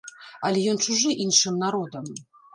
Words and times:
Але 0.47 0.63
ён 0.71 0.81
чужы 0.85 1.13
іншым 1.27 1.61
народам. 1.67 2.11